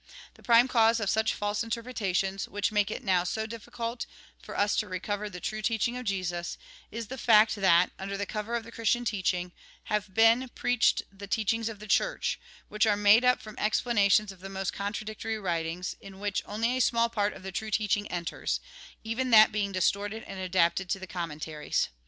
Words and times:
The 0.33 0.41
prime 0.41 0.67
cause 0.67 0.99
of 0.99 1.11
such 1.11 1.31
false 1.35 1.63
interpretations, 1.63 2.47
which 2.47 2.71
make 2.71 2.89
it 2.89 3.03
now 3.03 3.23
so 3.23 3.45
difficult 3.45 4.07
for 4.41 4.57
us 4.57 4.75
to 4.77 4.87
recover 4.87 5.29
the 5.29 5.39
true 5.39 5.61
teaching 5.61 5.95
of 5.95 6.05
Jesus, 6.07 6.57
is 6.89 7.05
the 7.05 7.19
fact 7.19 7.53
that, 7.57 7.91
under 7.99 8.17
the 8.17 8.25
cover 8.25 8.55
of 8.55 8.63
the 8.63 8.71
Christian 8.71 9.05
teaching, 9.05 9.51
have 9.93 10.11
been 10.11 10.49
preached 10.55 11.03
the 11.11 11.27
teachings 11.27 11.69
of 11.69 11.77
the 11.77 11.85
Church, 11.87 12.39
which 12.67 12.87
are 12.87 12.97
made 12.97 13.23
up 13.23 13.43
from 13.43 13.55
explanations 13.59 14.31
of 14.31 14.41
most 14.49 14.73
contradictory 14.73 15.37
writings, 15.37 15.95
in 16.01 16.15
AUTHOR'S 16.15 16.17
PREFACE 16.17 16.17
II 16.17 16.21
which 16.21 16.43
only 16.47 16.77
a 16.77 16.81
small 16.81 17.07
part 17.07 17.33
of 17.33 17.43
the 17.43 17.51
true 17.51 17.69
teaching 17.69 18.07
enters; 18.07 18.59
even 19.03 19.29
that 19.29 19.51
being 19.51 19.71
distorted 19.71 20.23
and 20.23 20.39
adapted 20.39 20.89
to 20.89 20.97
the 20.97 21.05
commentaries. 21.05 21.89